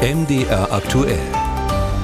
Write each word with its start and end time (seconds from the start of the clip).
MDR 0.00 0.66
aktuell. 0.70 1.18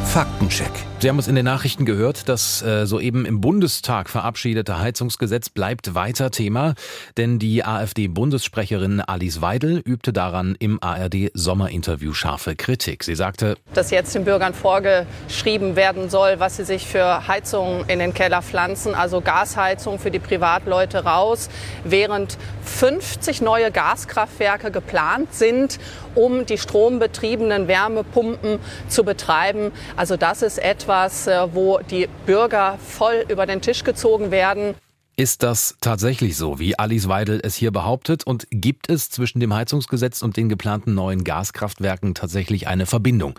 Faktencheck. 0.05 0.96
Sie 0.99 1.11
haben 1.11 1.19
es 1.19 1.29
in 1.29 1.35
den 1.35 1.45
Nachrichten 1.45 1.85
gehört, 1.85 2.27
das 2.27 2.63
äh, 2.63 2.87
soeben 2.87 3.27
im 3.27 3.43
Bundestag 3.43 4.09
verabschiedete 4.09 4.79
Heizungsgesetz 4.79 5.51
bleibt 5.51 5.95
weiter 5.95 6.31
Thema, 6.31 6.73
denn 7.19 7.39
die 7.39 7.65
AfD-Bundessprecherin 7.65 9.03
Alice 9.03 9.43
Weidel 9.43 9.83
übte 9.85 10.15
daran 10.15 10.57
im 10.59 10.83
ARD-Sommerinterview 10.83 12.15
scharfe 12.15 12.57
Kritik. 12.57 13.05
Sie 13.05 13.15
sagte, 13.15 13.59
dass 13.75 13.91
jetzt 13.91 14.15
den 14.15 14.25
Bürgern 14.25 14.55
vorgeschrieben 14.55 15.77
werden 15.77 16.09
soll, 16.09 16.41
was 16.41 16.57
sie 16.57 16.65
sich 16.65 16.87
für 16.87 17.29
Heizungen 17.29 17.85
in 17.89 17.99
den 17.99 18.15
Keller 18.15 18.41
pflanzen, 18.41 18.95
also 18.95 19.21
Gasheizung 19.21 19.99
für 19.99 20.11
die 20.11 20.19
Privatleute 20.19 21.05
raus, 21.05 21.51
während 21.85 22.39
50 22.65 23.43
neue 23.43 23.71
Gaskraftwerke 23.71 24.71
geplant 24.71 25.35
sind, 25.35 25.79
um 26.15 26.47
die 26.47 26.57
strombetriebenen 26.57 27.69
Wärmepumpen 27.69 28.59
zu 28.89 29.05
betreiben. 29.05 29.73
Also 29.95 30.17
das 30.17 30.41
ist 30.41 30.57
etwas, 30.57 30.86
etwas, 30.87 31.27
äh, 31.27 31.49
wo 31.53 31.81
die 31.81 32.09
Bürger 32.27 32.79
voll 32.79 33.25
über 33.29 33.45
den 33.45 33.61
Tisch 33.61 33.83
gezogen 33.83 34.31
werden. 34.31 34.77
Ist 35.17 35.43
das 35.43 35.77
tatsächlich 35.81 36.37
so, 36.37 36.61
wie 36.61 36.79
Alice 36.79 37.09
Weidel 37.09 37.41
es 37.43 37.57
hier 37.57 37.73
behauptet? 37.73 38.25
Und 38.25 38.47
gibt 38.51 38.89
es 38.89 39.11
zwischen 39.11 39.41
dem 39.41 39.53
Heizungsgesetz 39.53 40.23
und 40.23 40.37
den 40.37 40.49
geplanten 40.49 40.95
neuen 40.95 41.25
Gaskraftwerken 41.25 42.15
tatsächlich 42.15 42.69
eine 42.69 42.87
Verbindung? 42.87 43.37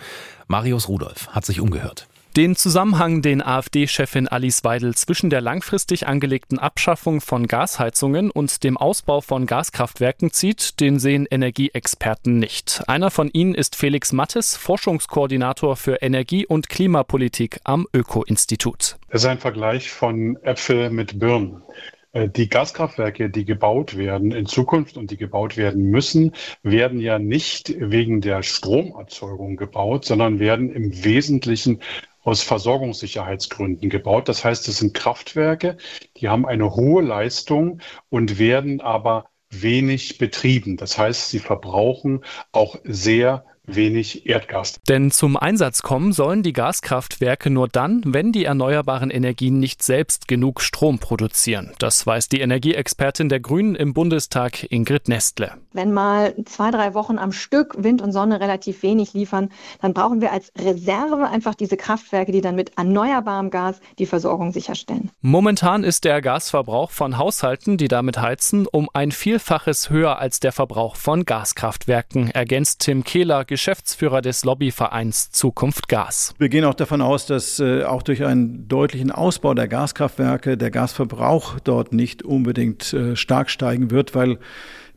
Marius 0.47 0.89
Rudolph 0.89 1.29
hat 1.29 1.45
sich 1.45 1.61
umgehört. 1.61 2.07
Den 2.37 2.55
Zusammenhang, 2.55 3.23
den 3.23 3.41
AfD-Chefin 3.41 4.27
Alice 4.27 4.63
Weidel 4.63 4.93
zwischen 4.93 5.31
der 5.31 5.41
langfristig 5.41 6.05
angelegten 6.05 6.59
Abschaffung 6.59 7.19
von 7.19 7.47
Gasheizungen 7.47 8.29
und 8.29 8.63
dem 8.63 8.77
Ausbau 8.77 9.21
von 9.21 9.47
Gaskraftwerken 9.47 10.29
zieht, 10.29 10.79
den 10.79 10.99
sehen 10.99 11.25
Energieexperten 11.27 12.37
nicht. 12.37 12.83
Einer 12.85 13.09
von 13.09 13.31
ihnen 13.33 13.55
ist 13.55 13.75
Felix 13.75 14.13
Mattes, 14.13 14.55
Forschungskoordinator 14.55 15.75
für 15.77 16.03
Energie- 16.03 16.45
und 16.45 16.69
Klimapolitik 16.69 17.59
am 17.63 17.87
Öko-Institut. 17.91 18.97
Es 19.09 19.23
ist 19.23 19.25
ein 19.25 19.39
Vergleich 19.39 19.89
von 19.89 20.37
Äpfel 20.43 20.91
mit 20.91 21.17
Birnen. 21.17 21.63
Äh, 22.11 22.29
die 22.29 22.49
Gaskraftwerke, 22.49 23.31
die 23.31 23.45
gebaut 23.45 23.97
werden 23.97 24.31
in 24.31 24.45
Zukunft 24.45 24.95
und 24.95 25.09
die 25.09 25.17
gebaut 25.17 25.57
werden 25.57 25.89
müssen, 25.89 26.33
werden 26.61 26.99
ja 26.99 27.17
nicht 27.17 27.73
wegen 27.79 28.21
der 28.21 28.43
Stromerzeugung 28.43 29.55
gebaut, 29.55 30.05
sondern 30.05 30.39
werden 30.39 30.71
im 30.71 31.03
Wesentlichen 31.03 31.81
aus 32.27 32.43
Versorgungssicherheitsgründen 32.43 33.89
gebaut. 33.89 34.27
Das 34.27 34.43
heißt, 34.43 34.67
es 34.67 34.79
sind 34.79 34.93
Kraftwerke, 34.93 35.77
die 36.17 36.27
haben 36.27 36.45
eine 36.45 36.75
hohe 36.75 37.01
Leistung 37.01 37.79
und 38.09 38.37
werden 38.37 38.81
aber 38.81 39.29
wenig 39.49 40.17
betrieben. 40.17 40.75
Das 40.75 40.97
heißt, 40.97 41.29
sie 41.29 41.39
verbrauchen 41.39 42.25
auch 42.51 42.75
sehr 42.83 43.45
wenig 43.67 44.25
Erdgas. 44.25 44.79
Denn 44.87 45.11
zum 45.11 45.37
Einsatz 45.37 45.81
kommen 45.81 46.13
sollen 46.13 46.41
die 46.41 46.53
Gaskraftwerke 46.53 47.49
nur 47.49 47.67
dann, 47.67 48.01
wenn 48.05 48.31
die 48.31 48.45
erneuerbaren 48.45 49.11
Energien 49.11 49.59
nicht 49.59 49.83
selbst 49.83 50.27
genug 50.27 50.61
Strom 50.61 50.99
produzieren. 50.99 51.73
Das 51.77 52.07
weiß 52.07 52.29
die 52.29 52.39
Energieexpertin 52.39 53.29
der 53.29 53.39
Grünen 53.39 53.75
im 53.75 53.93
Bundestag 53.93 54.71
Ingrid 54.71 55.09
Nestle. 55.09 55.51
Wenn 55.73 55.93
mal 55.93 56.33
zwei, 56.45 56.71
drei 56.71 56.93
Wochen 56.93 57.17
am 57.19 57.31
Stück 57.31 57.75
Wind 57.77 58.01
und 58.01 58.11
Sonne 58.11 58.39
relativ 58.39 58.81
wenig 58.83 59.13
liefern, 59.13 59.49
dann 59.81 59.93
brauchen 59.93 60.21
wir 60.21 60.31
als 60.31 60.51
Reserve 60.57 61.27
einfach 61.27 61.53
diese 61.53 61.77
Kraftwerke, 61.77 62.31
die 62.31 62.41
dann 62.41 62.55
mit 62.55 62.77
erneuerbarem 62.77 63.49
Gas 63.49 63.79
die 63.99 64.05
Versorgung 64.05 64.53
sicherstellen. 64.53 65.11
Momentan 65.21 65.83
ist 65.83 66.05
der 66.05 66.21
Gasverbrauch 66.21 66.91
von 66.91 67.17
Haushalten, 67.17 67.77
die 67.77 67.89
damit 67.89 68.19
heizen, 68.19 68.65
um 68.65 68.89
ein 68.93 69.11
Vielfaches 69.11 69.89
höher 69.89 70.19
als 70.19 70.39
der 70.39 70.51
Verbrauch 70.51 70.95
von 70.95 71.25
Gaskraftwerken, 71.25 72.31
ergänzt 72.31 72.79
Tim 72.81 73.03
Kehler, 73.03 73.45
Geschäftsführer 73.57 74.21
des 74.21 74.45
Lobbyvereins 74.45 75.31
Zukunft 75.31 75.87
Gas. 75.87 76.35
Wir 76.37 76.47
gehen 76.47 76.63
auch 76.63 76.75
davon 76.75 77.01
aus, 77.01 77.25
dass 77.25 77.59
äh, 77.59 77.85
auch 77.85 78.03
durch 78.03 78.23
einen 78.23 78.67
deutlichen 78.67 79.09
Ausbau 79.09 79.55
der 79.55 79.67
Gaskraftwerke 79.67 80.57
der 80.57 80.69
Gasverbrauch 80.69 81.59
dort 81.61 81.91
nicht 81.91 82.21
unbedingt 82.21 82.93
äh, 82.93 83.15
stark 83.15 83.49
steigen 83.49 83.89
wird, 83.89 84.13
weil 84.13 84.37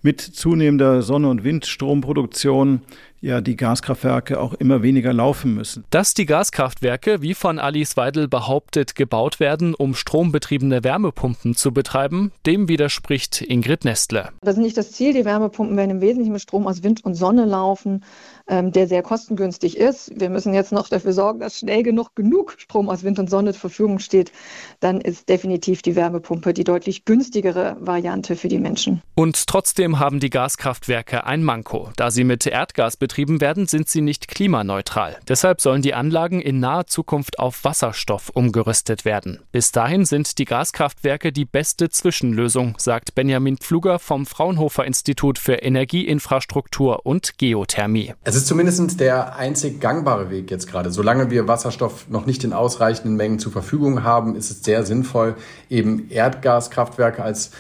mit 0.03 0.20
zunehmender 0.20 1.00
Sonne- 1.00 1.31
und 1.31 1.43
Windstromproduktion 1.43 2.82
ja 3.20 3.41
die 3.41 3.56
Gaskraftwerke 3.56 4.41
auch 4.41 4.54
immer 4.54 4.82
weniger 4.82 5.12
laufen 5.12 5.54
müssen. 5.54 5.84
Dass 5.91 6.14
die 6.14 6.26
Gaskraftwerke, 6.26 7.22
wie 7.22 7.34
von 7.34 7.58
Alice 7.58 7.97
Weidel 7.97 8.28
behauptet, 8.28 8.94
gebaut 8.94 9.41
werden, 9.41 9.75
um 9.75 9.94
strombetriebene 9.94 10.82
Wärmepumpen 10.84 11.54
zu 11.54 11.72
betreiben, 11.72 12.32
dem 12.47 12.69
widerspricht 12.69 13.42
Ingrid 13.42 13.84
Nestle. 13.84 14.31
Das 14.41 14.56
ist 14.56 14.62
nicht 14.62 14.76
das 14.76 14.92
Ziel. 14.92 15.12
Die 15.12 15.25
Wärmepumpen 15.25 15.76
werden 15.76 15.91
im 15.91 16.00
Wesentlichen 16.00 16.32
mit 16.32 16.42
Strom 16.42 16.66
aus 16.66 16.82
Wind 16.82 17.04
und 17.04 17.14
Sonne 17.14 17.44
laufen, 17.44 18.04
ähm, 18.48 18.72
der 18.72 18.86
sehr 18.86 19.03
kostengünstig 19.03 19.76
ist. 19.76 20.12
Wir 20.19 20.31
müssen 20.31 20.54
jetzt 20.54 20.72
noch 20.72 20.88
dafür 20.88 21.12
sorgen, 21.12 21.41
dass 21.41 21.58
schnell 21.58 21.82
genug 21.82 22.14
genug 22.14 22.54
Strom 22.58 22.88
aus 22.88 23.04
Wind 23.04 23.19
und 23.19 23.28
Sonne 23.28 23.52
zur 23.52 23.60
Verfügung 23.60 23.98
steht. 23.98 24.32
Dann 24.81 25.00
ist 25.00 25.28
definitiv 25.28 25.82
die 25.82 25.97
Wärmepumpe 25.97 26.54
die 26.54 26.64
deutlich 26.64 27.04
günstigere 27.04 27.76
Variante 27.81 28.34
für 28.34 28.48
die 28.48 28.58
Menschen. 28.58 29.02
Und 29.14 29.47
trotzdem 29.47 29.98
haben 29.98 30.20
die 30.20 30.31
Gaskraftwerke 30.31 31.25
ein 31.25 31.44
Manko. 31.44 31.91
Da 31.97 32.10
sie 32.10 32.25
mit 32.25 32.47
Erdgas 32.47 32.97
betrieben 32.97 33.09
betrieben 33.10 33.41
werden, 33.41 33.66
sind 33.66 33.88
sie 33.88 34.03
nicht 34.03 34.28
klimaneutral. 34.28 35.16
Deshalb 35.26 35.60
sollen 35.60 35.82
die 35.82 35.94
Anlagen 35.94 36.41
in 36.41 36.60
naher 36.60 36.87
Zukunft 36.87 37.41
auf 37.41 37.65
Wasserstoff 37.65 38.31
umgerüstet 38.32 39.04
werden. 39.04 39.41
Bis 39.50 39.72
dahin 39.72 40.04
sind 40.04 40.38
die 40.38 40.44
Gaskraftwerke 40.44 41.32
die 41.32 41.44
beste 41.44 41.88
Zwischenlösung, 41.88 42.76
sagt 42.78 43.16
Benjamin 43.16 43.56
Pfluger 43.56 43.99
vom 43.99 44.26
Fraunhofer 44.26 44.84
Institut 44.84 45.41
für 45.41 45.54
Energieinfrastruktur 45.54 47.04
und 47.04 47.37
Geothermie. 47.37 48.15
Es 48.22 48.37
ist 48.37 48.47
zumindest 48.47 49.00
der 49.00 49.34
einzig 49.34 49.81
gangbare 49.81 50.31
Weg 50.31 50.49
jetzt 50.53 50.69
gerade. 50.69 50.93
Solange 50.93 51.32
wir 51.32 51.49
Wasserstoff 51.49 52.09
noch 52.09 52.26
nicht 52.26 52.44
in 52.44 52.53
ausreichenden 52.53 53.16
Mengen 53.16 53.41
zur 53.41 53.50
Verfügung 53.50 54.04
haben, 54.04 54.37
ist 54.37 54.53
es 54.53 54.62
sehr 54.62 54.87
sinnvoll, 54.87 55.34
eben 55.69 56.09
Erdgaskraftwerke 56.10 57.25
als 57.25 57.50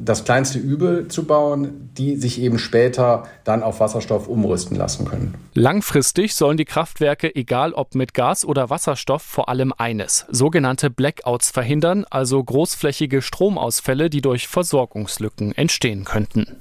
das 0.00 0.24
kleinste 0.24 0.58
Übel 0.58 1.08
zu 1.08 1.24
bauen, 1.24 1.90
die 1.96 2.16
sich 2.16 2.40
eben 2.40 2.58
später 2.58 3.26
dann 3.44 3.62
auf 3.62 3.80
Wasserstoff 3.80 4.28
umrüsten 4.28 4.76
lassen 4.76 5.04
können. 5.04 5.34
Langfristig 5.54 6.34
sollen 6.34 6.56
die 6.56 6.64
Kraftwerke, 6.64 7.34
egal 7.34 7.72
ob 7.72 7.94
mit 7.94 8.14
Gas 8.14 8.44
oder 8.44 8.70
Wasserstoff, 8.70 9.22
vor 9.22 9.48
allem 9.48 9.72
eines, 9.76 10.26
sogenannte 10.30 10.90
Blackouts 10.90 11.50
verhindern, 11.50 12.04
also 12.10 12.42
großflächige 12.42 13.22
Stromausfälle, 13.22 14.10
die 14.10 14.20
durch 14.20 14.48
Versorgungslücken 14.48 15.52
entstehen 15.56 16.04
könnten. 16.04 16.58